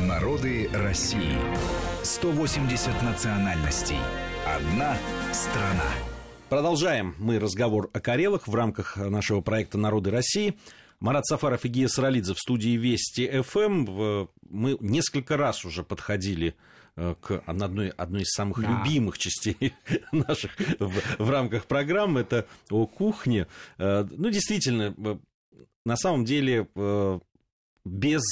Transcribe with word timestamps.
Народы 0.00 0.68
России. 0.72 1.36
180 2.02 3.02
национальностей. 3.02 3.98
Одна 4.44 4.96
страна. 5.32 5.88
Продолжаем 6.48 7.14
мы 7.18 7.38
разговор 7.38 7.90
о 7.92 8.00
Карелах 8.00 8.48
в 8.48 8.54
рамках 8.56 8.96
нашего 8.96 9.40
проекта 9.40 9.78
«Народы 9.78 10.10
России». 10.10 10.58
Марат 10.98 11.24
Сафаров 11.26 11.64
и 11.64 11.68
Гия 11.68 11.86
Саралидзе 11.86 12.34
в 12.34 12.38
студии 12.40 12.76
Вести 12.76 13.40
ФМ. 13.42 14.26
Мы 14.50 14.76
несколько 14.80 15.36
раз 15.36 15.64
уже 15.64 15.84
подходили 15.84 16.56
э, 16.96 17.14
к 17.20 17.44
одной, 17.46 17.90
одной 17.90 18.22
из 18.22 18.32
самых 18.32 18.62
да. 18.62 18.68
любимых 18.68 19.16
частей 19.16 19.74
наших 20.12 20.58
в, 20.80 20.92
в 21.18 21.30
рамках 21.30 21.66
программы. 21.66 22.22
Это 22.22 22.46
о 22.68 22.88
кухне. 22.88 23.46
Э, 23.78 24.04
ну, 24.10 24.28
действительно, 24.30 24.92
э, 24.98 25.18
на 25.84 25.96
самом 25.96 26.24
деле 26.24 26.68
без 27.84 28.22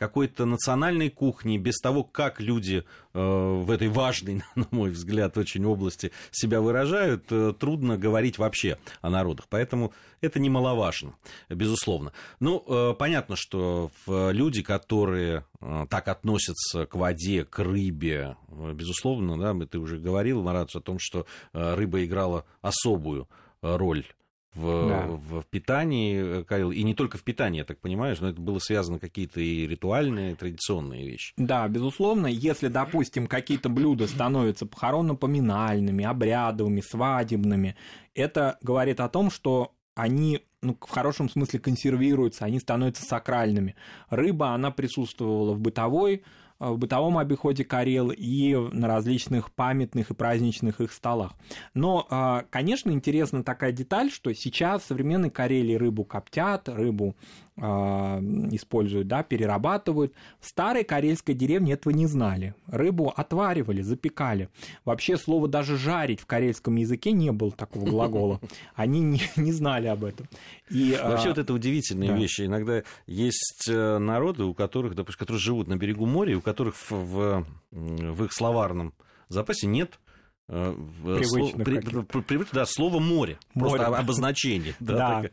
какой-то 0.00 0.46
национальной 0.46 1.10
кухни, 1.10 1.58
без 1.58 1.78
того, 1.78 2.04
как 2.04 2.40
люди 2.40 2.84
э, 3.12 3.20
в 3.20 3.70
этой 3.70 3.88
важной, 3.88 4.42
на 4.54 4.66
мой 4.70 4.90
взгляд, 4.90 5.36
очень 5.36 5.66
области 5.66 6.10
себя 6.30 6.62
выражают, 6.62 7.26
э, 7.30 7.52
трудно 7.52 7.98
говорить 7.98 8.38
вообще 8.38 8.78
о 9.02 9.10
народах. 9.10 9.46
Поэтому 9.50 9.92
это 10.22 10.40
немаловажно, 10.40 11.12
безусловно. 11.50 12.14
Ну, 12.40 12.64
э, 12.66 12.94
понятно, 12.98 13.36
что 13.36 13.90
люди, 14.06 14.62
которые 14.62 15.44
так 15.90 16.08
относятся 16.08 16.86
к 16.86 16.94
воде, 16.94 17.44
к 17.44 17.58
рыбе, 17.58 18.38
безусловно, 18.48 19.38
да, 19.38 19.66
ты 19.66 19.78
уже 19.78 19.98
говорил, 19.98 20.42
Марат, 20.42 20.74
о 20.74 20.80
том, 20.80 20.96
что 20.98 21.26
рыба 21.52 22.02
играла 22.02 22.46
особую 22.62 23.28
роль 23.60 24.06
в, 24.54 24.88
да. 24.88 25.06
в 25.06 25.44
питании, 25.44 26.42
Кирилл, 26.44 26.72
и 26.72 26.82
не 26.82 26.94
только 26.94 27.18
в 27.18 27.22
питании, 27.22 27.58
я 27.58 27.64
так 27.64 27.78
понимаю, 27.78 28.16
но 28.20 28.30
это 28.30 28.40
было 28.40 28.58
связано 28.58 28.98
какие-то 28.98 29.40
и 29.40 29.66
ритуальные, 29.66 30.34
традиционные 30.34 31.06
вещи. 31.06 31.32
Да, 31.36 31.68
безусловно, 31.68 32.26
если, 32.26 32.68
допустим, 32.68 33.26
какие-то 33.26 33.68
блюда 33.68 34.08
становятся 34.08 34.66
похоронно-поминальными, 34.66 36.04
обрядовыми, 36.04 36.80
свадебными, 36.80 37.76
это 38.14 38.58
говорит 38.62 39.00
о 39.00 39.08
том, 39.08 39.30
что 39.30 39.72
они 39.94 40.40
ну, 40.62 40.76
в 40.78 40.90
хорошем 40.90 41.28
смысле 41.28 41.58
консервируются, 41.58 42.44
они 42.44 42.58
становятся 42.58 43.04
сакральными. 43.04 43.76
Рыба, 44.08 44.50
она 44.50 44.70
присутствовала 44.70 45.54
в 45.54 45.60
бытовой 45.60 46.22
в 46.60 46.78
бытовом 46.78 47.18
обиходе 47.18 47.64
Карел 47.64 48.10
и 48.10 48.54
на 48.54 48.86
различных 48.86 49.50
памятных 49.50 50.10
и 50.10 50.14
праздничных 50.14 50.80
их 50.80 50.92
столах. 50.92 51.32
Но, 51.74 52.06
а, 52.10 52.44
конечно, 52.50 52.90
интересна 52.90 53.42
такая 53.42 53.72
деталь, 53.72 54.10
что 54.10 54.32
сейчас 54.34 54.82
в 54.82 54.86
современной 54.86 55.30
Карелии 55.30 55.74
рыбу 55.74 56.04
коптят, 56.04 56.68
рыбу 56.68 57.16
используют, 57.58 59.06
да, 59.06 59.22
перерабатывают. 59.22 60.14
В 60.40 60.46
старой 60.46 60.84
карельской 60.84 61.34
деревне 61.34 61.74
этого 61.74 61.92
не 61.92 62.06
знали. 62.06 62.54
Рыбу 62.66 63.12
отваривали, 63.14 63.82
запекали. 63.82 64.48
Вообще 64.84 65.16
слово 65.16 65.48
даже 65.48 65.76
«жарить» 65.76 66.20
в 66.20 66.26
карельском 66.26 66.76
языке 66.76 67.12
не 67.12 67.32
было 67.32 67.50
такого 67.50 67.84
глагола. 67.84 68.40
Они 68.74 69.00
не, 69.00 69.20
не 69.36 69.52
знали 69.52 69.88
об 69.88 70.04
этом. 70.04 70.26
И, 70.70 70.98
Вообще 71.02 71.26
а... 71.26 71.30
вот 71.30 71.38
это 71.38 71.52
удивительные 71.52 72.10
да. 72.10 72.16
вещи. 72.16 72.42
Иногда 72.42 72.82
есть 73.06 73.68
э, 73.68 73.98
народы, 73.98 74.44
у 74.44 74.54
которых, 74.54 74.94
допустим, 74.94 75.18
которые 75.18 75.40
живут 75.40 75.68
на 75.68 75.76
берегу 75.76 76.06
моря, 76.06 76.38
у 76.38 76.40
которых 76.40 76.76
в, 76.76 76.90
в, 76.90 77.46
в 77.70 78.24
их 78.24 78.32
словарном 78.32 78.94
запасе 79.28 79.66
нет 79.66 79.98
э, 80.08 80.09
Привычных 80.50 81.50
слово, 81.50 82.04
при, 82.04 82.20
при, 82.22 82.44
да, 82.52 82.66
слово 82.66 82.98
море, 82.98 83.38
море. 83.54 83.76
просто 83.76 83.98
обозначение. 83.98 84.74
Да. 84.80 85.22
да. 85.22 85.28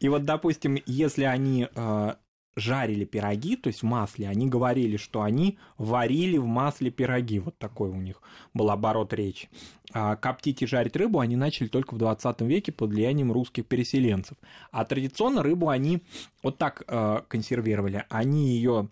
И 0.00 0.08
вот, 0.08 0.24
допустим, 0.24 0.78
если 0.86 1.24
они 1.24 1.68
э, 1.74 2.14
жарили 2.56 3.04
пироги, 3.04 3.56
то 3.56 3.68
есть 3.68 3.82
в 3.82 3.86
масле, 3.86 4.28
они 4.28 4.48
говорили, 4.48 4.96
что 4.96 5.22
они 5.22 5.58
варили 5.76 6.38
в 6.38 6.46
масле 6.46 6.90
пироги. 6.90 7.38
Вот 7.38 7.58
такой 7.58 7.90
у 7.90 8.00
них 8.00 8.22
был 8.54 8.70
оборот 8.70 9.12
речи. 9.12 9.50
А 9.92 10.16
коптить 10.16 10.62
и 10.62 10.66
жарить 10.66 10.96
рыбу 10.96 11.20
они 11.20 11.36
начали 11.36 11.68
только 11.68 11.94
в 11.94 11.98
20 11.98 12.40
веке 12.42 12.72
под 12.72 12.90
влиянием 12.90 13.30
русских 13.30 13.66
переселенцев. 13.66 14.36
А 14.70 14.84
традиционно 14.84 15.42
рыбу 15.42 15.68
они 15.68 16.02
вот 16.42 16.56
так 16.56 16.82
э, 16.86 17.20
консервировали. 17.28 18.06
Они 18.08 18.48
ее 18.48 18.88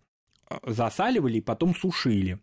э, 0.50 0.58
засаливали 0.66 1.38
и 1.38 1.42
потом 1.42 1.74
сушили. 1.74 2.38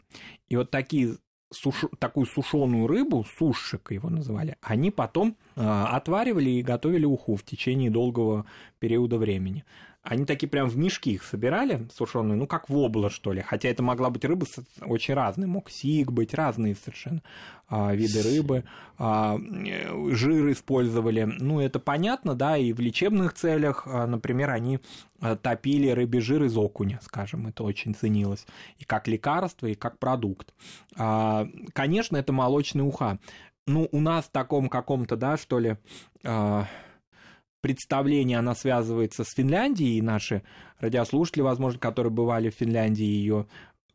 И 0.50 0.56
вот 0.56 0.72
такие 0.72 1.18
суш... 1.52 1.86
такую 2.00 2.26
сушеную 2.26 2.88
рыбу, 2.88 3.26
сушек 3.38 3.92
его 3.92 4.10
называли, 4.10 4.58
они 4.62 4.92
потом 4.92 5.38
э, 5.56 5.62
отваривали 5.62 6.50
и 6.50 6.62
готовили 6.62 7.06
уху 7.06 7.36
в 7.36 7.44
течение 7.44 7.90
долгого 7.90 8.46
периода 8.80 9.18
времени. 9.18 9.66
Они 10.10 10.24
такие 10.24 10.48
прям 10.48 10.70
в 10.70 10.78
мешки 10.78 11.12
их 11.12 11.24
собирали, 11.24 11.86
сушеные, 11.94 12.38
ну, 12.38 12.48
как 12.48 12.70
вобла, 12.70 13.10
что 13.10 13.34
ли. 13.34 13.42
Хотя 13.42 13.68
это 13.68 13.84
могла 13.84 14.10
быть 14.10 14.24
рыба 14.24 14.46
очень 14.82 15.14
разная. 15.14 15.48
Мог 15.48 15.70
сик 15.70 16.12
быть, 16.12 16.34
разные 16.34 16.76
совершенно 16.76 17.22
а, 17.68 17.94
виды 17.94 18.22
рыбы. 18.22 18.64
А, 18.98 19.38
жир 20.12 20.50
использовали. 20.54 21.24
Ну, 21.24 21.60
это 21.60 21.80
понятно, 21.80 22.36
да, 22.36 22.56
и 22.56 22.72
в 22.72 22.80
лечебных 22.80 23.34
целях, 23.34 23.84
а, 23.86 24.08
например, 24.08 24.52
они 24.52 24.80
а, 25.20 25.36
топили 25.36 25.90
рыбий 25.90 26.22
жир 26.22 26.42
из 26.44 26.56
окуня, 26.56 27.02
скажем, 27.04 27.48
это 27.48 27.64
очень 27.64 27.94
ценилось. 27.94 28.46
И 28.80 28.86
как 28.86 29.10
лекарство, 29.10 29.68
и 29.68 29.76
как 29.76 30.00
продукт. 30.00 30.54
А, 30.96 31.50
конечно, 31.74 32.16
это 32.16 32.32
молочная 32.32 32.86
уха. 32.86 33.20
Ну, 33.66 33.90
у 33.92 34.00
нас 34.00 34.24
в 34.24 34.32
таком 34.32 34.70
каком-то, 34.70 35.18
да, 35.18 35.36
что 35.36 35.60
ли, 35.60 35.76
а, 36.24 36.66
представление, 37.62 38.40
она 38.40 38.56
связывается 38.56 39.24
с 39.24 39.34
Финляндией, 39.34 39.98
и 39.98 40.02
наши 40.02 40.44
радиослушатели, 40.80 41.42
возможно, 41.42 41.80
которые 41.80 42.12
бывали 42.12 42.50
в 42.50 42.56
Финляндии, 42.56 43.04
ее 43.04 43.48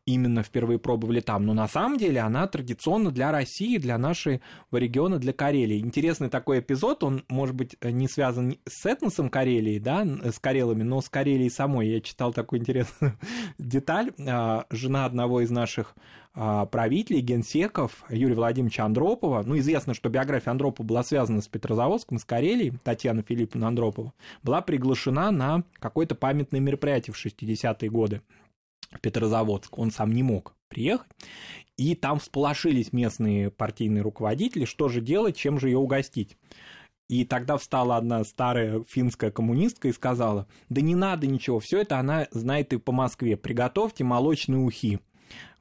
именно 0.07 0.43
впервые 0.43 0.79
пробовали 0.79 1.21
там. 1.21 1.47
Но 1.47 1.55
на 1.55 1.69
самом 1.69 1.99
деле 1.99 2.21
она 2.21 2.47
традиционно 2.47 3.11
для 3.11 3.31
России, 3.31 3.79
для 3.79 3.99
нашего 3.99 4.41
региона, 4.73 5.19
для 5.19 5.33
Карелии. 5.33 5.79
Интересный 5.79 6.29
такой 6.29 6.61
эпизод, 6.61 7.05
он, 7.05 7.25
может 7.29 7.55
быть, 7.55 7.77
не 7.83 8.09
связан 8.09 8.59
с 8.69 8.85
этносом 8.87 9.31
Карелии, 9.31 9.79
да, 9.79 10.05
с 10.05 10.39
Карелами, 10.39 10.83
но 10.83 11.01
с 11.01 11.09
Карелией 11.09 11.51
самой. 11.51 11.89
Я 11.89 12.01
читал 12.01 12.33
такую 12.33 12.61
интересную 12.61 13.19
деталь. 13.59 14.13
А, 14.27 14.67
жена 14.71 15.05
одного 15.05 15.41
из 15.41 15.51
наших 15.51 15.95
а, 16.35 16.67
правителей, 16.67 17.21
генсеков 17.21 18.05
Юрия 18.09 18.35
Владимировича 18.35 18.85
Андропова. 18.85 19.43
Ну, 19.45 19.57
известно, 19.59 19.95
что 19.95 20.09
биография 20.09 20.51
Андропова 20.51 20.87
была 20.87 21.05
связана 21.05 21.43
с 21.43 21.49
Петрозаводском, 21.49 22.19
с 22.19 22.25
Карелией. 22.25 22.73
Татьяна 22.83 23.23
Филипповна 23.23 23.69
Андропова 23.69 24.13
была 24.43 24.63
приглашена 24.63 25.31
на 25.31 25.63
какое-то 25.79 26.15
памятное 26.15 26.61
мероприятие 26.61 27.15
в 27.15 27.25
60-е 27.25 27.89
годы 27.91 28.23
в 28.93 29.01
Петрозаводск. 29.01 29.79
Он 29.79 29.91
сам 29.91 30.13
не 30.13 30.23
мог 30.23 30.55
приехать. 30.69 31.09
И 31.77 31.95
там 31.95 32.19
всполошились 32.19 32.93
местные 32.93 33.51
партийные 33.51 34.03
руководители, 34.03 34.65
что 34.65 34.89
же 34.89 35.01
делать, 35.01 35.37
чем 35.37 35.59
же 35.59 35.69
ее 35.69 35.79
угостить. 35.79 36.37
И 37.09 37.25
тогда 37.25 37.59
встала 37.59 37.97
одна 37.97 38.25
старая 38.25 38.83
финская 38.89 39.31
коммунистка 39.31 39.89
и 39.89 39.93
сказала, 39.93 40.47
да 40.69 40.81
не 40.81 40.95
надо 40.95 41.27
ничего, 41.27 41.61
все 41.61 41.83
это 41.83 41.99
она 41.99 42.27
знает 42.31 42.73
и 42.73 42.79
по 42.79 42.93
Москве, 42.93 43.37
приготовьте 43.37 44.05
молочные 44.05 44.61
ухи. 44.61 44.99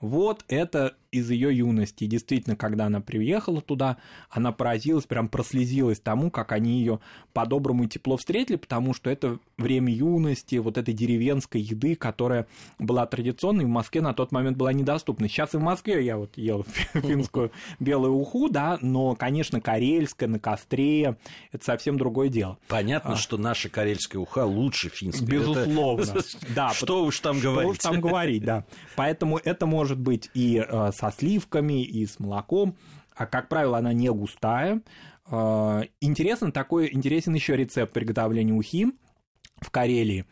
Вот 0.01 0.43
это 0.47 0.95
из 1.11 1.29
ее 1.29 1.55
юности. 1.55 2.05
действительно, 2.05 2.55
когда 2.55 2.85
она 2.85 3.01
приехала 3.01 3.61
туда, 3.61 3.97
она 4.29 4.51
поразилась, 4.51 5.05
прям 5.05 5.27
прослезилась 5.27 5.99
тому, 5.99 6.31
как 6.31 6.53
они 6.53 6.79
ее 6.79 6.99
по-доброму 7.33 7.83
и 7.83 7.87
тепло 7.87 8.17
встретили, 8.17 8.55
потому 8.55 8.93
что 8.93 9.09
это 9.09 9.37
время 9.57 9.93
юности, 9.93 10.55
вот 10.55 10.77
этой 10.77 10.93
деревенской 10.93 11.61
еды, 11.61 11.95
которая 11.95 12.47
была 12.79 13.05
традиционной, 13.05 13.65
в 13.65 13.69
Москве 13.69 14.01
на 14.01 14.13
тот 14.13 14.31
момент 14.31 14.57
была 14.57 14.71
недоступна. 14.73 15.27
Сейчас 15.27 15.53
и 15.53 15.57
в 15.57 15.61
Москве 15.61 16.03
я 16.03 16.17
вот 16.17 16.37
ел 16.37 16.65
финскую 16.93 17.51
белую 17.79 18.13
уху, 18.13 18.49
да, 18.49 18.77
но, 18.81 19.15
конечно, 19.15 19.59
карельская 19.59 20.29
на 20.29 20.39
костре, 20.39 21.17
это 21.51 21.65
совсем 21.65 21.97
другое 21.97 22.29
дело. 22.29 22.57
Понятно, 22.69 23.13
а. 23.13 23.17
что 23.17 23.37
наша 23.37 23.69
карельская 23.69 24.21
уха 24.21 24.45
лучше 24.45 24.89
финской. 24.89 25.27
Безусловно, 25.27 26.21
да. 26.55 26.69
Что 26.69 27.03
уж 27.03 27.19
там 27.19 27.39
говорить. 27.39 27.75
Что 27.79 27.89
уж 27.89 27.93
там 27.93 28.01
говорить, 28.01 28.43
да. 28.45 28.65
Поэтому 28.95 29.37
это 29.37 29.65
может 29.65 29.90
быть 29.99 30.29
и 30.33 30.57
э, 30.57 30.91
со 30.91 31.11
сливками, 31.11 31.83
и 31.83 32.05
с 32.05 32.19
молоком. 32.19 32.75
А, 33.15 33.25
как 33.25 33.49
правило, 33.49 33.77
она 33.77 33.93
не 33.93 34.09
густая. 34.11 34.81
А, 35.25 35.83
интересно 35.99 36.51
такой, 36.51 36.89
интересен 36.91 37.33
еще 37.33 37.55
рецепт 37.55 37.93
приготовления 37.93 38.53
ухи 38.53 38.87
в 39.61 39.69
Карелии, 39.69 40.25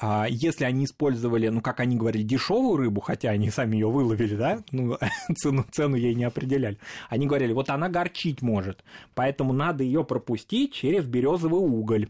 а, 0.00 0.26
если 0.28 0.64
они 0.64 0.84
использовали, 0.84 1.48
ну, 1.48 1.60
как 1.60 1.80
они 1.80 1.96
говорили, 1.96 2.22
дешевую 2.22 2.76
рыбу, 2.76 3.00
хотя 3.00 3.30
они 3.30 3.50
сами 3.50 3.74
ее 3.76 3.90
выловили, 3.90 4.36
да, 4.36 4.62
ну, 4.70 4.96
цену, 5.36 5.66
цену 5.72 5.96
ей 5.96 6.14
не 6.14 6.24
определяли, 6.24 6.78
они 7.08 7.26
говорили, 7.26 7.52
вот 7.52 7.68
она 7.68 7.88
горчить 7.88 8.42
может, 8.42 8.84
поэтому 9.14 9.52
надо 9.52 9.82
ее 9.82 10.04
пропустить 10.04 10.72
через 10.72 11.04
березовый 11.04 11.60
уголь. 11.60 12.08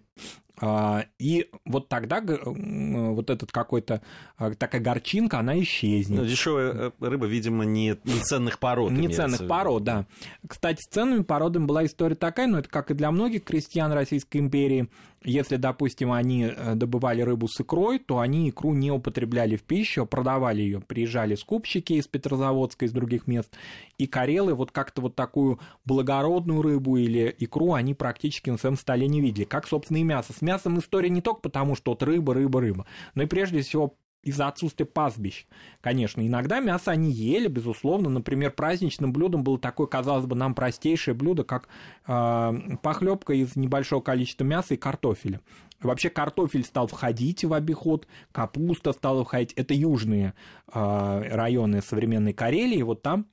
А, 0.59 1.05
и 1.19 1.51
вот 1.67 1.89
тогда 1.89 2.23
вот 2.25 3.31
этот 3.31 3.53
какой-то 3.53 4.01
а, 4.39 4.55
такая 4.55 4.81
горчинка, 4.81 5.39
она 5.39 5.61
исчезнет. 5.61 6.21
Ну, 6.21 6.27
дешевая 6.27 6.73
э, 6.73 6.91
рыба, 7.01 7.27
видимо, 7.27 7.65
не, 7.65 7.97
не 8.05 8.21
ценных 8.21 8.59
пород. 8.59 8.93
Не 8.93 9.09
ценных 9.09 9.47
пород, 9.47 9.85
да. 9.85 10.07
Кстати, 10.47 10.81
с 10.81 10.89
ценными 10.91 11.23
породами 11.23 11.67
была 11.67 11.85
история 11.85 12.15
такая, 12.15 12.47
но 12.47 12.59
это 12.59 12.71
как 12.71 12.91
и 12.91 12.95
для 12.95 13.11
многих 13.11 13.45
крестьян 13.45 13.93
Российской 13.93 14.39
империи. 14.39 14.89
Если, 15.27 15.57
допустим, 15.57 16.13
они 16.13 16.45
э, 16.45 16.75
добывали 16.77 17.21
рыбу 17.21 17.49
с 17.49 17.61
икрой, 17.61 17.99
то 17.99 18.21
они 18.21 18.49
икру 18.49 18.75
не 18.75 18.93
употребляли 18.93 19.57
в 19.57 19.63
пищу, 19.63 20.03
а 20.03 20.07
продавали 20.07 20.63
ее. 20.63 20.81
Приезжали 20.81 21.35
скупщики 21.35 21.95
из 21.95 22.07
Петрозаводска, 22.07 22.85
из 22.85 22.93
других 22.93 23.27
мест, 23.27 23.51
и 23.99 24.07
карелы 24.07 24.55
вот 24.55 24.71
как-то 24.71 25.03
вот 25.03 25.17
такую 25.17 25.59
благородную 25.85 26.63
рыбу 26.63 26.97
или 26.97 27.35
икру 27.39 27.73
они 27.73 27.93
практически 27.93 28.51
на 28.51 28.57
своем 28.57 28.77
столе 28.77 29.09
не 29.09 29.21
видели. 29.21 29.45
Как, 29.45 29.67
собственно, 29.67 29.99
и 29.99 30.05
мясо. 30.05 30.33
С 30.33 30.43
мясом 30.47 30.79
история 30.79 31.11
не 31.11 31.21
только 31.21 31.41
потому, 31.41 31.75
что 31.75 31.93
вот 31.93 32.03
рыба, 32.03 32.35
рыба, 32.35 32.61
рыба, 32.61 32.87
но 33.15 33.23
и 33.23 33.27
прежде 33.27 33.61
всего 33.61 33.97
из-за 34.27 34.49
отсутствия 34.49 34.87
пастбищ. 34.87 35.47
Конечно, 35.81 36.27
иногда 36.27 36.59
мясо 36.59 36.91
они 36.91 37.13
ели, 37.13 37.47
безусловно. 37.47 38.11
Например, 38.11 38.51
праздничным 38.51 39.13
блюдом 39.13 39.45
было 39.45 39.57
такое, 39.57 39.87
казалось 39.87 40.27
бы, 40.27 40.35
нам 40.35 40.55
простейшее 40.55 41.15
блюдо, 41.15 41.45
как 41.45 41.69
э, 42.09 42.53
похлебка 42.83 43.35
из 43.35 43.55
небольшого 43.55 44.01
количества 44.01 44.43
мяса 44.43 44.75
и 44.75 44.77
картофеля. 44.77 45.41
Вообще 45.81 46.11
картофель 46.11 46.65
стал 46.65 46.89
входить 46.89 47.45
в 47.45 47.53
обиход, 47.53 48.09
капуста 48.33 48.93
стала 48.93 49.25
входить. 49.25 49.53
Это 49.53 49.75
южные 49.75 50.35
э, 50.73 51.29
районы 51.31 51.81
современной 51.81 52.33
Карелии. 52.33 52.83
Вот 52.83 53.03
там 53.03 53.27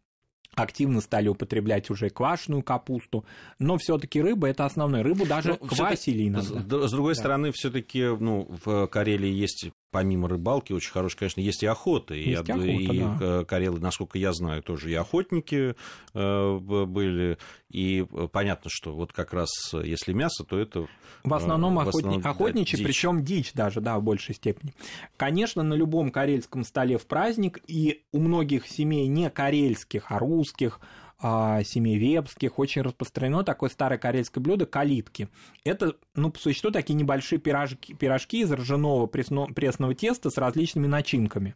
активно 0.55 1.01
стали 1.01 1.27
употреблять 1.27 1.89
уже 1.89 2.09
квашеную 2.09 2.63
капусту, 2.63 3.25
но 3.59 3.77
все-таки 3.77 4.21
рыба 4.21 4.47
это 4.47 4.65
основная. 4.65 5.03
Рыбу 5.03 5.25
даже 5.25 5.57
ну, 5.59 5.67
квасили 5.67 6.27
иногда. 6.27 6.87
С 6.87 6.91
другой 6.91 7.13
да. 7.13 7.19
стороны, 7.19 7.51
все-таки 7.51 8.03
ну, 8.03 8.47
в 8.63 8.87
Карелии 8.87 9.31
есть 9.31 9.71
помимо 9.93 10.27
рыбалки, 10.27 10.73
очень 10.73 10.91
хорошая, 10.91 11.19
конечно, 11.19 11.39
есть 11.39 11.63
и 11.63 11.67
охота. 11.67 12.15
Есть 12.15 12.49
и, 12.49 12.51
охота, 12.51 12.67
и 12.67 12.99
да. 12.99 13.45
Карелы, 13.45 13.79
насколько 13.79 14.17
я 14.17 14.33
знаю, 14.33 14.63
тоже 14.63 14.91
и 14.91 14.95
охотники 14.95 15.75
э, 16.13 16.57
были. 16.57 17.37
И 17.69 18.05
понятно, 18.31 18.69
что 18.73 18.93
вот 18.93 19.13
как 19.13 19.33
раз 19.33 19.49
если 19.71 20.11
мясо, 20.13 20.43
то 20.43 20.59
это... 20.59 20.87
В 21.23 21.33
основном, 21.33 21.79
э, 21.79 21.85
в 21.85 21.89
основном 21.89 22.19
охотни... 22.19 22.29
охотничьи, 22.29 22.79
да, 22.79 22.83
причем 22.85 23.23
дичь 23.23 23.53
даже, 23.53 23.79
да, 23.79 23.99
в 23.99 24.03
большей 24.03 24.35
степени. 24.35 24.73
Конечно, 25.15 25.61
на 25.61 25.75
любом 25.75 26.11
карельском 26.11 26.63
столе 26.63 26.97
в 26.97 27.05
праздник, 27.05 27.59
и 27.67 28.03
у 28.11 28.19
многих 28.19 28.67
семей 28.67 29.07
не 29.07 29.29
карельских, 29.29 30.11
а 30.11 30.17
русских, 30.17 30.79
а, 31.25 31.63
семивепских 31.63 32.59
очень 32.59 32.81
распространено 32.81 33.45
такое 33.45 33.69
старое 33.69 33.97
карельское 33.97 34.43
блюдо– 34.43 34.65
калитки. 34.67 35.29
Это, 35.63 35.95
ну, 36.15 36.29
по 36.29 36.37
существу, 36.37 36.69
такие 36.69 36.95
небольшие 36.95 37.39
пирожки, 37.39 37.93
пирожки 37.93 38.41
из 38.41 38.51
ржаного 38.51 39.07
пресного 39.07 39.95
теста 39.95 40.29
с 40.29 40.37
различными 40.37 40.87
начинками. 40.87 41.55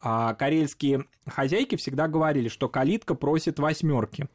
А 0.00 0.34
карельские 0.34 1.04
хозяйки 1.28 1.76
всегда 1.76 2.08
говорили, 2.08 2.48
что 2.48 2.68
калитка 2.68 3.14
просит 3.14 3.60
восьмерки. 3.60 4.26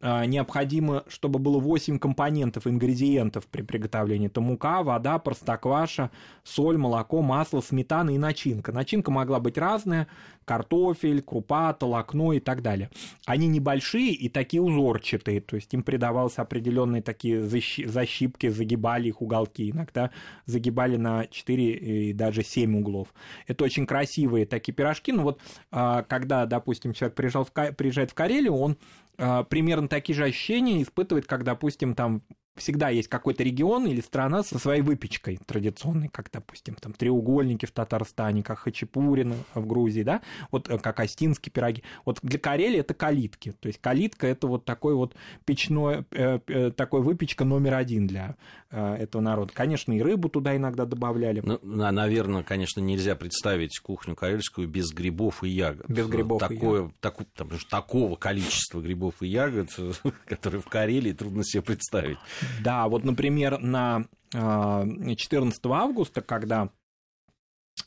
А, 0.00 0.24
необходимо, 0.26 1.02
чтобы 1.08 1.40
было 1.40 1.58
8 1.58 1.98
компонентов, 1.98 2.68
ингредиентов 2.68 3.46
при 3.48 3.62
приготовлении. 3.62 4.28
Это 4.28 4.40
мука, 4.40 4.84
вода, 4.84 5.18
простокваша, 5.18 6.12
соль, 6.44 6.78
молоко, 6.78 7.20
масло, 7.20 7.60
сметана 7.60 8.10
и 8.10 8.18
начинка. 8.18 8.70
Начинка 8.70 9.10
могла 9.10 9.40
быть 9.40 9.58
разная, 9.58 10.06
картофель, 10.44 11.20
крупа, 11.20 11.72
толокно 11.72 12.32
и 12.32 12.38
так 12.38 12.62
далее. 12.62 12.90
Они 13.26 13.48
небольшие 13.48 14.12
и 14.12 14.28
такие 14.28 14.62
узорчатые, 14.62 15.40
то 15.40 15.56
есть 15.56 15.74
им 15.74 15.82
придавался 15.82 16.42
определенные 16.42 17.02
такие 17.02 17.42
защипки, 17.42 18.48
загибали 18.50 19.08
их 19.08 19.20
уголки, 19.20 19.70
иногда 19.70 20.10
загибали 20.46 20.96
на 20.96 21.26
4 21.26 21.72
и 21.72 22.12
даже 22.12 22.44
7 22.44 22.78
углов. 22.78 23.08
Это 23.48 23.64
очень 23.64 23.84
красивые 23.84 24.46
такие 24.46 24.72
пирожки, 24.72 25.10
но 25.10 25.24
вот 25.24 25.40
а, 25.72 26.04
когда, 26.04 26.46
допустим, 26.46 26.92
человек 26.92 27.16
приезжал 27.16 27.44
в, 27.44 27.50
приезжает 27.50 28.12
в 28.12 28.14
Карелию, 28.14 28.54
он 28.54 28.76
а, 29.20 29.42
примерно 29.42 29.87
такие 29.88 30.14
же 30.14 30.24
ощущения 30.24 30.82
испытывает, 30.82 31.26
как, 31.26 31.44
допустим, 31.44 31.94
там 31.94 32.22
всегда 32.58 32.88
есть 32.88 33.08
какой-то 33.08 33.42
регион 33.42 33.86
или 33.86 34.00
страна 34.00 34.42
со 34.42 34.58
своей 34.58 34.82
выпечкой 34.82 35.38
традиционной, 35.46 36.08
как, 36.08 36.30
допустим, 36.32 36.74
там 36.74 36.92
треугольники 36.92 37.66
в 37.66 37.70
Татарстане, 37.70 38.42
как 38.42 38.60
хачапурина 38.60 39.36
в 39.54 39.66
Грузии, 39.66 40.02
да, 40.02 40.20
вот 40.50 40.68
э, 40.68 40.78
как 40.78 41.00
астинские 41.00 41.52
пироги. 41.52 41.82
Вот 42.04 42.18
для 42.22 42.38
Карелии 42.38 42.80
это 42.80 42.94
калитки, 42.94 43.52
то 43.60 43.68
есть 43.68 43.80
калитка 43.80 44.26
это 44.26 44.46
вот 44.46 44.64
такой 44.64 44.94
вот 44.94 45.14
печной, 45.44 46.04
э, 46.10 46.40
э, 46.46 46.70
такой 46.70 47.02
выпечка 47.02 47.44
номер 47.44 47.74
один 47.74 48.06
для 48.06 48.36
э, 48.70 48.94
этого 48.94 49.22
народа. 49.22 49.52
Конечно, 49.54 49.92
и 49.92 50.00
рыбу 50.00 50.28
туда 50.28 50.56
иногда 50.56 50.84
добавляли. 50.84 51.42
Ну, 51.44 51.58
наверное, 51.62 52.42
конечно, 52.42 52.80
нельзя 52.80 53.16
представить 53.16 53.78
кухню 53.78 54.14
карельскую 54.14 54.68
без 54.68 54.92
грибов 54.92 55.42
и 55.44 55.48
ягод. 55.48 55.88
Без 55.88 56.06
грибов 56.06 56.40
такое, 56.40 56.80
и 56.80 56.82
ягод. 56.82 56.94
Так, 57.00 57.16
там, 57.34 57.50
такого 57.70 58.16
количества 58.16 58.80
грибов 58.80 59.22
и 59.22 59.28
ягод, 59.28 59.68
которые 60.26 60.60
в 60.60 60.66
Карелии 60.66 61.12
трудно 61.12 61.44
себе 61.44 61.62
представить. 61.62 62.18
Да, 62.62 62.88
вот, 62.88 63.04
например, 63.04 63.58
на 63.58 64.06
14 64.32 65.66
а, 65.66 65.68
августа, 65.70 66.20
когда 66.20 66.70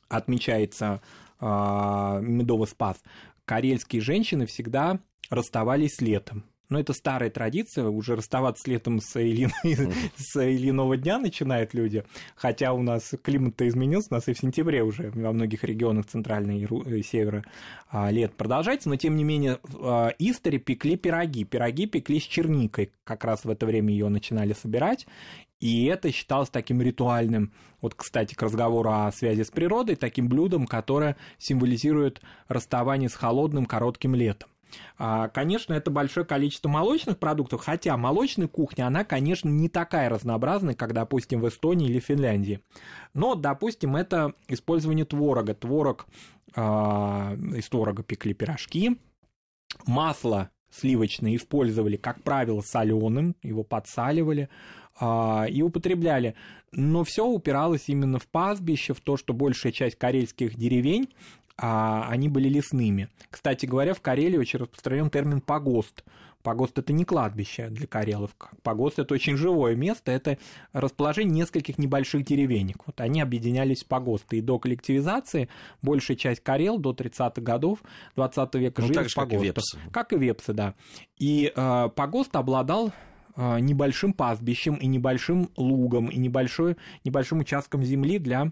отмечается 0.09 1.01
а, 1.39 2.19
Медовый 2.19 2.67
Спас, 2.67 3.01
карельские 3.45 4.01
женщины 4.01 4.45
всегда 4.45 4.99
расставались 5.29 6.01
летом 6.01 6.43
но 6.71 6.79
это 6.79 6.94
старая 6.94 7.29
традиция, 7.29 7.85
уже 7.85 8.15
расставаться 8.15 8.69
летом 8.69 9.01
с, 9.01 9.21
Ильин... 9.21 9.51
с 10.18 10.41
Ильиного 10.41 10.97
дня 10.97 11.19
начинают 11.19 11.73
люди, 11.73 12.03
хотя 12.35 12.73
у 12.73 12.81
нас 12.81 13.13
климат-то 13.21 13.68
изменился, 13.68 14.07
у 14.12 14.15
нас 14.15 14.27
и 14.27 14.33
в 14.33 14.39
сентябре 14.39 14.81
уже 14.81 15.12
во 15.12 15.33
многих 15.33 15.63
регионах 15.63 16.07
центральной 16.07 16.62
и 16.62 17.03
севера 17.03 17.44
а, 17.89 18.09
лет 18.09 18.33
продолжается, 18.35 18.89
но 18.89 18.95
тем 18.95 19.15
не 19.15 19.23
менее 19.23 19.59
в 19.63 20.15
Истере 20.18 20.57
пекли 20.59 20.95
пироги, 20.95 21.44
пироги 21.44 21.85
пекли 21.85 22.19
с 22.19 22.23
черникой, 22.23 22.91
как 23.03 23.25
раз 23.25 23.44
в 23.44 23.50
это 23.50 23.65
время 23.65 23.91
ее 23.91 24.07
начинали 24.07 24.53
собирать, 24.53 25.06
и 25.59 25.85
это 25.85 26.12
считалось 26.12 26.50
таким 26.50 26.81
ритуальным, 26.81 27.51
вот, 27.81 27.95
кстати, 27.95 28.33
к 28.33 28.41
разговору 28.41 28.91
о 28.91 29.12
связи 29.12 29.44
с 29.44 29.51
природой, 29.51 29.95
таким 29.95 30.27
блюдом, 30.29 30.65
которое 30.65 31.17
символизирует 31.38 32.21
расставание 32.47 33.09
с 33.09 33.15
холодным 33.15 33.65
коротким 33.65 34.15
летом. 34.15 34.50
А, 34.97 35.27
конечно, 35.29 35.73
это 35.73 35.91
большое 35.91 36.25
количество 36.25 36.69
молочных 36.69 37.18
продуктов, 37.18 37.63
хотя 37.63 37.97
молочная 37.97 38.47
кухня, 38.47 38.88
она, 38.88 39.03
конечно, 39.03 39.50
не 39.50 39.69
такая 39.69 40.09
разнообразная, 40.09 40.75
как, 40.75 40.94
допустим, 40.94 41.41
в 41.41 41.47
Эстонии 41.47 41.89
или 41.89 42.00
Финляндии. 42.00 42.62
Но, 43.13 43.35
допустим, 43.35 43.95
это 43.95 44.33
использование 44.47 45.06
творога. 45.06 45.53
Творог, 45.53 46.07
а, 46.56 47.35
из 47.56 47.68
творога 47.69 48.03
пекли 48.03 48.33
пирожки, 48.33 49.00
масло 49.85 50.50
сливочное 50.71 51.35
использовали, 51.35 51.97
как 51.97 52.24
правило, 52.24 52.62
соленым, 52.62 53.35
его 53.44 53.63
подсаливали 53.63 54.50
а, 55.00 55.45
и 55.50 55.62
употребляли. 55.62 56.35
Но 56.71 57.03
все 57.03 57.25
упиралось 57.25 57.83
именно 57.88 58.17
в 58.17 58.27
пастбище, 58.27 58.94
в 58.94 59.01
то, 59.01 59.17
что 59.17 59.33
большая 59.33 59.74
часть 59.74 59.97
карельских 59.97 60.56
деревень 60.56 61.09
а 61.57 62.07
они 62.09 62.30
были 62.30 62.50
лесными. 62.50 63.09
Кстати 63.30 63.65
говоря, 63.65 63.94
в 63.94 64.01
Карелии 64.01 64.38
очень 64.38 64.59
распространен 64.59 65.10
термин 65.10 65.41
«погост». 65.41 66.03
Погост– 66.41 66.77
это 66.79 66.91
не 66.91 67.05
кладбище 67.05 67.70
для 67.70 67.88
карелов. 67.88 68.31
Погост– 68.63 69.00
это 69.00 69.13
очень 69.13 69.38
живое 69.38 69.75
место, 69.75 70.12
это 70.12 70.38
расположение 70.74 71.41
нескольких 71.41 71.77
небольших 71.77 72.25
деревенек. 72.25 72.77
Вот 72.86 73.00
они 73.00 73.22
объединялись 73.22 73.84
в 73.84 73.88
погосты. 73.88 74.38
И 74.38 74.41
до 74.41 74.60
коллективизации 74.60 75.50
большая 75.81 76.17
часть 76.17 76.41
карел 76.41 76.77
до 76.79 76.93
30-х 76.93 77.41
годов 77.41 77.84
20 78.15 78.55
века 78.55 78.81
ну, 78.81 78.88
жили 78.88 79.08
в 79.08 79.13
погостах. 79.13 79.29
Как 79.29 79.34
и 79.34 79.43
вепсы. 79.43 79.79
Как 79.91 80.13
и 80.13 80.17
вепсы, 80.17 80.53
да. 80.53 80.74
И 81.17 81.51
э, 81.55 81.89
погост 81.96 82.36
обладал 82.36 82.91
э, 83.36 83.60
небольшим 83.60 84.13
пастбищем 84.13 84.75
и 84.75 84.88
небольшим 84.88 85.50
лугом, 85.58 86.08
и 86.08 86.17
небольшой, 86.17 86.77
небольшим 87.03 87.39
участком 87.39 87.84
земли 87.84 88.17
для 88.17 88.51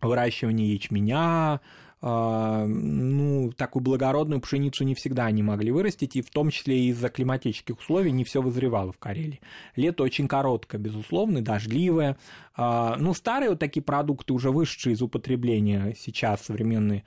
выращивания 0.00 0.66
ячменя, 0.66 1.60
ну, 2.06 3.50
такую 3.56 3.82
благородную 3.82 4.40
пшеницу 4.40 4.84
не 4.84 4.94
всегда 4.94 5.24
они 5.24 5.42
могли 5.42 5.70
вырастить, 5.70 6.16
и 6.16 6.22
в 6.22 6.28
том 6.28 6.50
числе 6.50 6.86
из-за 6.86 7.08
климатических 7.08 7.78
условий 7.78 8.12
не 8.12 8.24
все 8.24 8.42
вызревало 8.42 8.92
в 8.92 8.98
Карелии. 8.98 9.40
Лето 9.74 10.02
очень 10.02 10.28
короткое, 10.28 10.78
безусловно, 10.78 11.40
дождливое. 11.40 12.18
А, 12.54 12.96
ну, 12.98 13.14
старые 13.14 13.50
вот 13.50 13.58
такие 13.58 13.82
продукты, 13.82 14.34
уже 14.34 14.50
вышедшие 14.50 14.94
из 14.94 15.00
употребления 15.02 15.94
сейчас 15.98 16.42
современные 16.42 17.04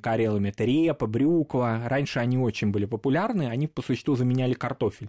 карелами, 0.00 0.48
это 0.48 0.64
репа, 0.64 1.06
брюква. 1.06 1.82
Раньше 1.86 2.18
они 2.18 2.38
очень 2.38 2.70
были 2.70 2.84
популярны, 2.84 3.48
они 3.48 3.68
по 3.68 3.82
существу 3.82 4.16
заменяли 4.16 4.54
картофель. 4.54 5.08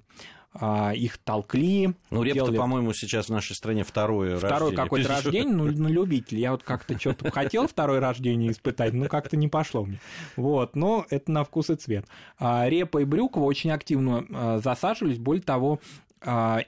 А, 0.56 0.92
их 0.94 1.18
толкли. 1.18 1.96
Ну, 2.12 2.24
репа 2.24 2.36
делали... 2.36 2.58
по-моему, 2.58 2.94
сейчас 2.94 3.28
в 3.28 3.30
нашей 3.30 3.56
стране 3.56 3.84
второе 3.84 4.38
Второе 4.38 4.76
какое-то 4.76 5.10
рождение, 5.10 5.54
ну, 5.54 5.66
на 5.72 5.88
любитель. 5.88 6.40
Я 6.40 6.52
вот 6.52 6.64
как-то 6.64 6.98
что-то 7.00 7.32
хотел 7.32 7.68
второе 7.68 8.00
рождение 8.00 8.52
испытать, 8.52 8.94
но 8.94 9.08
как-то 9.08 9.36
не 9.36 9.48
пошло 9.48 9.84
мне. 9.84 10.00
Вот, 10.36 10.76
но 10.76 11.06
это 11.10 11.32
на 11.32 11.44
вкус 11.44 11.70
и 11.70 11.76
цвет. 11.76 12.06
А, 12.38 12.70
репа 12.70 13.00
и 13.00 13.06
брюква 13.06 13.42
очень 13.42 13.72
активно 13.72 14.26
а, 14.30 14.60
засаживались, 14.64 15.18
более 15.18 15.44
того, 15.44 15.80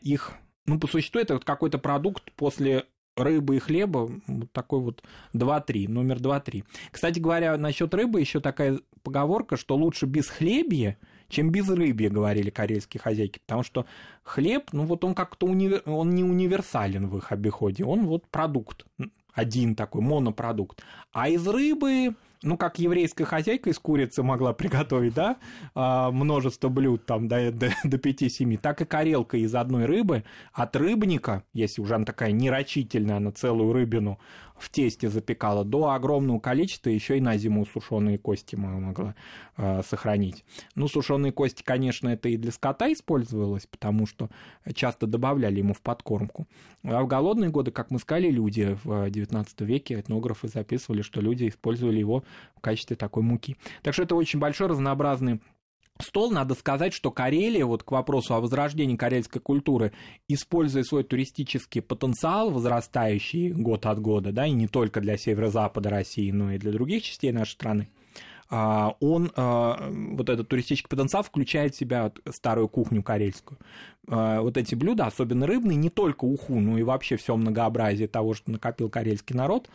их, 0.01 0.33
ну, 0.65 0.77
по 0.77 0.87
существу, 0.87 1.21
это 1.21 1.35
вот 1.35 1.45
какой-то 1.45 1.77
продукт 1.77 2.29
после 2.33 2.83
рыбы 3.15 3.55
и 3.55 3.59
хлеба, 3.59 4.11
вот 4.27 4.51
такой 4.51 4.79
вот 4.79 5.03
2-3, 5.33 5.87
номер 5.87 6.17
2-3. 6.17 6.63
Кстати 6.91 7.19
говоря, 7.19 7.57
насчет 7.57 7.93
рыбы 7.93 8.19
еще 8.19 8.39
такая 8.39 8.79
поговорка, 9.03 9.57
что 9.57 9.75
лучше 9.75 10.05
без 10.05 10.27
хлебья, 10.27 10.97
чем 11.29 11.51
без 11.51 11.69
рыбья, 11.69 12.09
говорили 12.09 12.49
карельские 12.49 13.01
хозяйки, 13.01 13.39
потому 13.39 13.63
что 13.63 13.85
хлеб, 14.23 14.69
ну 14.71 14.85
вот 14.85 15.03
он 15.03 15.15
как-то 15.15 15.47
универ... 15.47 15.81
он 15.85 16.15
не 16.15 16.23
универсален 16.23 17.07
в 17.07 17.17
их 17.17 17.31
обиходе, 17.31 17.85
он 17.85 18.05
вот 18.05 18.27
продукт, 18.27 18.85
один 19.33 19.75
такой 19.75 20.01
монопродукт. 20.01 20.81
А 21.11 21.29
из 21.29 21.47
рыбы 21.47 22.15
ну, 22.45 22.57
как 22.57 22.79
еврейская 22.79 23.25
хозяйка 23.25 23.71
из 23.71 23.79
курицы 23.79 24.23
могла 24.23 24.53
приготовить, 24.53 25.13
да, 25.15 25.37
а, 25.73 26.11
множество 26.11 26.69
блюд 26.69 27.05
там 27.05 27.27
до, 27.27 27.51
до, 27.51 27.71
до 27.83 27.97
5-7, 27.97 28.57
так 28.57 28.81
и 28.81 28.85
карелка 28.85 29.37
из 29.37 29.53
одной 29.55 29.85
рыбы 29.85 30.23
от 30.53 30.75
рыбника, 30.75 31.43
если 31.53 31.81
уже 31.81 31.95
она 31.95 32.05
такая 32.05 32.31
нерочительная 32.31 33.19
на 33.19 33.31
целую 33.31 33.73
рыбину, 33.73 34.19
в 34.57 34.69
тесте 34.69 35.09
запекала, 35.09 35.63
до 35.65 35.89
огромного 35.89 36.39
количества 36.39 36.89
еще 36.89 37.17
и 37.17 37.21
на 37.21 37.37
зиму 37.37 37.65
сушеные 37.65 38.17
кости 38.17 38.55
могла 38.55 39.15
э, 39.57 39.81
сохранить. 39.83 40.45
Ну, 40.75 40.87
сушеные 40.87 41.31
кости, 41.31 41.63
конечно, 41.63 42.09
это 42.09 42.29
и 42.29 42.37
для 42.37 42.51
скота 42.51 42.91
использовалось, 42.91 43.65
потому 43.65 44.07
что 44.07 44.29
часто 44.73 45.07
добавляли 45.07 45.59
ему 45.59 45.73
в 45.73 45.81
подкормку. 45.81 46.47
А 46.83 47.01
в 47.01 47.07
голодные 47.07 47.49
годы, 47.49 47.71
как 47.71 47.91
мы 47.91 47.99
сказали, 47.99 48.29
люди 48.29 48.77
в 48.83 49.07
XIX 49.07 49.47
веке, 49.59 49.99
этнографы 49.99 50.47
записывали, 50.47 51.01
что 51.01 51.21
люди 51.21 51.47
использовали 51.49 51.99
его 51.99 52.23
в 52.55 52.61
качестве 52.61 52.95
такой 52.95 53.23
муки. 53.23 53.57
Так 53.81 53.93
что 53.93 54.03
это 54.03 54.15
очень 54.15 54.39
большой 54.39 54.67
разнообразный 54.67 55.39
стол, 55.99 56.31
надо 56.31 56.55
сказать, 56.55 56.93
что 56.93 57.11
Карелия, 57.11 57.65
вот 57.65 57.83
к 57.83 57.91
вопросу 57.91 58.33
о 58.33 58.41
возрождении 58.41 58.95
карельской 58.95 59.41
культуры, 59.41 59.93
используя 60.27 60.83
свой 60.83 61.03
туристический 61.03 61.81
потенциал, 61.81 62.51
возрастающий 62.51 63.51
год 63.51 63.85
от 63.85 63.99
года, 63.99 64.31
да, 64.31 64.45
и 64.45 64.51
не 64.51 64.67
только 64.67 65.01
для 65.01 65.17
северо-запада 65.17 65.89
России, 65.89 66.31
но 66.31 66.51
и 66.51 66.57
для 66.57 66.71
других 66.71 67.03
частей 67.03 67.31
нашей 67.31 67.51
страны, 67.51 67.89
а, 68.47 68.95
он, 68.99 69.31
а, 69.35 69.89
вот 69.89 70.29
этот 70.29 70.47
туристический 70.47 70.87
потенциал 70.87 71.23
включает 71.23 71.73
в 71.73 71.79
себя 71.79 72.11
старую 72.29 72.67
кухню 72.67 73.01
карельскую. 73.01 73.57
А, 74.07 74.41
вот 74.41 74.57
эти 74.57 74.75
блюда, 74.75 75.07
особенно 75.07 75.47
рыбные, 75.47 75.77
не 75.77 75.89
только 75.89 76.25
уху, 76.25 76.59
но 76.59 76.77
и 76.77 76.83
вообще 76.83 77.17
все 77.17 77.35
многообразие 77.35 78.07
того, 78.07 78.35
что 78.35 78.51
накопил 78.51 78.89
карельский 78.89 79.35
народ, 79.35 79.69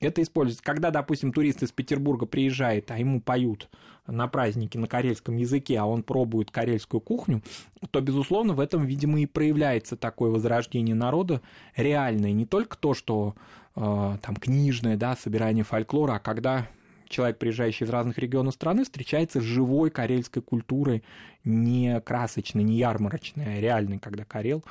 это 0.00 0.22
используется. 0.22 0.62
Когда, 0.62 0.90
допустим, 0.90 1.32
турист 1.32 1.62
из 1.62 1.72
Петербурга 1.72 2.26
приезжает, 2.26 2.90
а 2.90 2.98
ему 2.98 3.20
поют 3.20 3.68
на 4.06 4.28
празднике 4.28 4.78
на 4.78 4.86
карельском 4.86 5.36
языке, 5.36 5.78
а 5.78 5.86
он 5.86 6.02
пробует 6.02 6.50
карельскую 6.50 7.00
кухню, 7.00 7.42
то, 7.90 8.00
безусловно, 8.00 8.52
в 8.52 8.60
этом, 8.60 8.84
видимо, 8.84 9.20
и 9.20 9.26
проявляется 9.26 9.96
такое 9.96 10.30
возрождение 10.30 10.94
народа 10.94 11.40
реальное. 11.76 12.32
Не 12.32 12.44
только 12.44 12.76
то, 12.76 12.94
что 12.94 13.34
э, 13.76 13.80
там 13.80 14.36
книжное, 14.36 14.96
да, 14.96 15.16
собирание 15.16 15.64
фольклора, 15.64 16.14
а 16.14 16.18
когда 16.18 16.68
человек, 17.08 17.38
приезжающий 17.38 17.86
из 17.86 17.90
разных 17.90 18.18
регионов 18.18 18.54
страны, 18.54 18.84
встречается 18.84 19.40
с 19.40 19.44
живой 19.44 19.90
карельской 19.90 20.42
культурой, 20.42 21.02
не 21.44 22.00
красочной, 22.00 22.62
не 22.62 22.76
ярмарочной, 22.76 23.58
а 23.58 23.60
реальной, 23.60 23.98
когда 23.98 24.24
Карел 24.24 24.64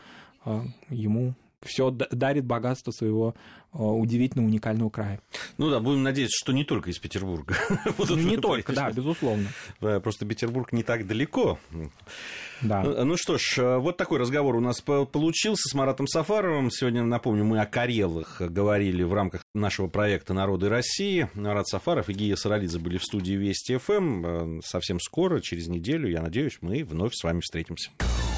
э, 0.45 0.61
ему 0.89 1.33
все 1.65 1.91
дарит 1.91 2.45
богатство 2.45 2.91
своего 2.91 3.35
э, 3.73 3.77
удивительно 3.77 4.45
уникального 4.45 4.89
края. 4.89 5.19
Ну 5.57 5.69
да, 5.69 5.79
будем 5.79 6.03
надеяться, 6.03 6.37
что 6.37 6.53
не 6.53 6.63
только 6.63 6.89
из 6.89 6.99
Петербурга. 6.99 7.55
Не 8.13 8.37
только, 8.37 8.73
да, 8.73 8.91
безусловно. 8.91 9.47
Просто 9.79 10.25
Петербург 10.25 10.71
не 10.71 10.83
так 10.83 11.07
далеко. 11.07 11.59
Да. 12.61 12.83
Ну, 12.83 13.05
ну 13.05 13.17
что 13.17 13.37
ж, 13.37 13.57
э, 13.57 13.77
вот 13.77 13.97
такой 13.97 14.19
разговор 14.19 14.55
у 14.55 14.59
нас 14.59 14.81
получился 14.81 15.69
с 15.69 15.73
Маратом 15.73 16.07
Сафаровым. 16.07 16.71
Сегодня, 16.71 17.03
напомню, 17.03 17.43
мы 17.43 17.59
о 17.59 17.65
Карелах 17.65 18.41
говорили 18.41 19.03
в 19.03 19.13
рамках 19.13 19.43
нашего 19.53 19.87
проекта 19.87 20.33
«Народы 20.33 20.69
России». 20.69 21.29
Марат 21.33 21.67
Сафаров 21.67 22.09
и 22.09 22.13
Гия 22.13 22.35
Саралидзе 22.35 22.79
были 22.79 22.97
в 22.97 23.03
студии 23.03 23.33
Вести 23.33 23.77
ФМ. 23.77 24.25
Эм. 24.25 24.61
Совсем 24.63 24.99
скоро, 24.99 25.39
через 25.39 25.67
неделю, 25.67 26.09
я 26.09 26.21
надеюсь, 26.21 26.57
мы 26.61 26.83
вновь 26.83 27.13
с 27.13 27.23
вами 27.23 27.41
встретимся. 27.41 27.91